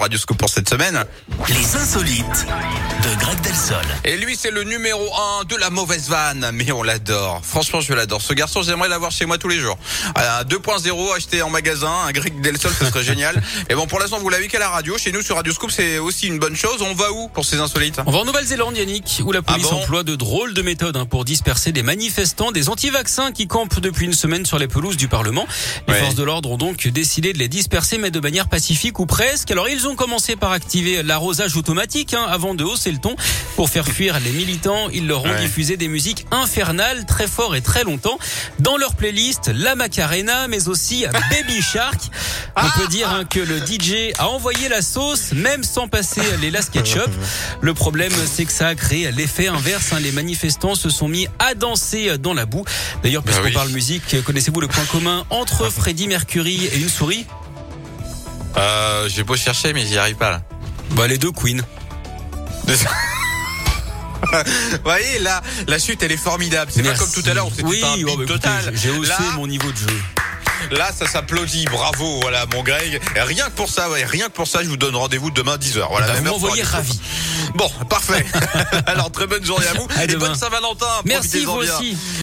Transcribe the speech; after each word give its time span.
Radioscope 0.00 0.38
pour 0.38 0.48
cette 0.48 0.68
semaine. 0.68 1.04
Les 1.48 1.76
insolites 1.76 2.46
Et 4.04 4.16
lui, 4.16 4.36
c'est 4.38 4.52
le 4.52 4.62
numéro 4.62 5.02
un 5.16 5.44
de 5.44 5.56
la 5.56 5.70
mauvaise 5.70 6.08
vanne, 6.08 6.50
mais 6.54 6.70
on 6.70 6.84
l'adore. 6.84 7.40
Franchement, 7.42 7.80
je 7.80 7.92
l'adore. 7.92 8.22
Ce 8.22 8.32
garçon, 8.32 8.62
j'aimerais 8.62 8.88
l'avoir 8.88 9.10
chez 9.10 9.26
moi 9.26 9.38
tous 9.38 9.48
les 9.48 9.58
jours. 9.58 9.76
À 10.14 10.44
2.0, 10.44 11.16
acheté 11.16 11.42
en 11.42 11.50
magasin, 11.50 11.90
un 12.06 12.12
Greg 12.12 12.40
Delsol, 12.40 12.70
ce 12.78 12.84
serait 12.86 13.02
génial. 13.02 13.42
Et 13.68 13.74
bon, 13.74 13.88
pour 13.88 13.98
l'instant, 13.98 14.20
vous 14.20 14.28
l'avez 14.28 14.46
qu'à 14.46 14.60
la 14.60 14.68
radio. 14.68 14.96
Chez 14.98 15.10
nous, 15.10 15.20
sur 15.22 15.34
Radioscope, 15.34 15.72
c'est 15.72 15.98
aussi 15.98 16.28
une 16.28 16.38
bonne 16.38 16.54
chose. 16.54 16.80
On 16.80 16.94
va 16.94 17.10
où 17.10 17.26
pour 17.28 17.44
ces 17.44 17.58
insolites? 17.58 18.00
On 18.06 18.12
va 18.12 18.18
en 18.18 18.24
Nouvelle-Zélande, 18.24 18.76
Yannick, 18.76 19.20
où 19.24 19.32
la 19.32 19.42
police 19.42 19.66
Ah 19.68 19.72
bon? 19.74 19.80
emploie 19.82 20.02
de 20.04 20.14
drôles 20.14 20.54
de 20.54 20.62
méthodes 20.62 20.96
hein, 20.96 21.06
pour 21.06 21.24
disperser 21.24 21.72
des 21.72 21.82
manifestants, 21.82 22.52
des 22.52 22.68
anti-vaccins 22.68 23.32
qui 23.32 23.48
campent 23.48 23.80
depuis 23.80 24.06
une 24.06 24.12
semaine 24.14 24.46
sur 24.46 24.58
les 24.60 24.68
pelouses 24.68 24.96
du 24.96 25.08
Parlement. 25.08 25.46
Les 25.88 25.94
Ouais. 25.94 26.00
forces 26.00 26.14
de 26.14 26.22
l'ordre 26.22 26.52
ont 26.52 26.56
donc 26.56 26.86
décidé 26.86 27.32
de 27.32 27.38
les 27.38 27.48
disperser, 27.48 27.98
mais 27.98 28.12
de 28.12 28.20
manière 28.20 28.48
pacifique 28.48 29.00
ou 29.00 29.06
presque. 29.06 29.50
Alors 29.50 29.68
ils 29.68 29.88
ont 29.88 29.96
commencé 29.96 30.36
par 30.36 30.52
activer 30.52 31.02
l'arrosage 31.02 31.56
automatique 31.56 32.14
hein, 32.14 32.24
avant 32.28 32.54
de 32.54 32.62
hausser 32.62 32.92
le 32.92 32.98
ton 32.98 33.16
pour 33.56 33.68
faire 33.68 33.86
fuir 33.86 34.18
les 34.20 34.30
militants. 34.32 34.88
Ils 34.92 35.06
leur 35.06 35.24
ont 35.24 35.30
Ouais. 35.30 35.40
diffusé 35.40 35.76
des 35.76 35.88
musiques 35.88 36.26
infernales 36.30 37.04
très 37.06 37.26
fort 37.26 37.54
et 37.56 37.60
très 37.60 37.84
longtemps 37.84 38.18
dans 38.58 38.76
leur 38.76 38.94
playlist 38.94 39.50
La 39.54 39.74
Macarena, 39.74 40.48
mais 40.48 40.68
aussi 40.68 41.04
Baby 41.30 41.60
Shark. 41.62 42.00
On 42.56 42.80
peut 42.80 42.88
dire 42.88 43.10
hein, 43.10 43.24
que 43.24 43.40
le 43.40 43.58
DJ 43.58 44.12
a 44.18 44.28
envoyé 44.28 44.68
la 44.68 44.82
sauce, 44.82 45.32
même 45.32 45.62
sans 45.64 45.88
passer 45.88 46.20
les 46.40 46.50
las 46.50 46.68
ketchup. 46.70 47.10
Le 47.60 47.74
problème, 47.74 48.12
c'est 48.30 48.44
que 48.44 48.52
ça 48.52 48.68
a 48.68 48.74
créé 48.74 49.10
l'effet 49.12 49.48
inverse. 49.48 49.92
hein. 49.92 50.00
Les 50.00 50.12
manifestants 50.12 50.74
se 50.74 50.90
sont 50.90 51.08
mis 51.08 51.26
à 51.38 51.54
danser 51.54 52.18
dans 52.18 52.34
la 52.34 52.46
boue. 52.46 52.64
D'ailleurs, 53.02 53.22
puisqu'on 53.22 53.42
Bah 53.42 53.48
oui. 53.48 53.54
parle 53.54 53.68
musique, 53.70 54.22
connaissez-vous 54.24 54.60
le 54.60 54.68
point 54.68 54.84
commun 54.86 55.24
entre 55.30 55.68
Freddie 55.70 56.08
Mercury 56.08 56.66
et 56.72 56.78
une 56.78 56.88
souris? 56.88 57.26
Euh, 58.56 59.08
j'ai 59.08 59.22
beau 59.22 59.36
chercher, 59.36 59.72
mais 59.72 59.86
j'y 59.86 59.96
arrive 59.98 60.16
pas 60.16 60.30
là. 60.30 60.42
Bah 60.92 61.06
les 61.06 61.18
deux 61.18 61.30
Queen. 61.32 61.62
Vous 64.72 64.78
voyez, 64.84 65.18
là, 65.20 65.42
la 65.66 65.78
chute, 65.78 66.02
elle 66.02 66.12
est 66.12 66.16
formidable. 66.16 66.70
C'est 66.74 66.82
pas 66.82 66.94
comme 66.94 67.10
tout 67.10 67.22
à 67.26 67.34
l'heure, 67.34 67.46
on 67.46 67.50
s'est 67.50 67.64
oui, 67.64 67.82
un 67.84 67.96
oh, 68.08 68.16
bah, 68.16 68.24
total. 68.26 68.72
J'ai 68.74 68.90
haussé 68.90 69.08
Là, 69.08 69.18
mon 69.36 69.46
niveau 69.46 69.70
de 69.70 69.76
jeu. 69.76 70.00
Là, 70.70 70.90
ça 70.96 71.06
s'applaudit. 71.06 71.64
Bravo, 71.66 72.20
voilà, 72.20 72.46
mon 72.52 72.62
Greg. 72.62 73.00
Et 73.16 73.20
rien 73.20 73.46
que 73.46 73.52
pour 73.52 73.68
ça, 73.68 73.90
ouais, 73.90 74.04
rien 74.04 74.26
que 74.26 74.32
pour 74.32 74.46
ça, 74.46 74.62
je 74.62 74.68
vous 74.68 74.76
donne 74.76 74.94
rendez-vous 74.94 75.30
demain 75.30 75.56
10h. 75.56 75.86
Voilà, 75.90 76.06
Bah, 76.06 76.12
même 76.14 76.24
vous 76.24 76.30
m'envoyez 76.32 76.62
ravi. 76.62 77.00
Bon, 77.54 77.68
parfait. 77.88 78.24
Alors, 78.86 79.10
très 79.10 79.26
bonne 79.26 79.44
journée 79.44 79.66
à 79.66 79.74
vous. 79.74 79.86
À 79.96 80.04
et 80.04 80.06
demain. 80.06 80.26
bonne 80.28 80.34
Saint-Valentin. 80.34 80.86
Merci 81.04 81.44
vous 81.44 81.58
bien. 81.58 81.74
aussi. 81.76 81.96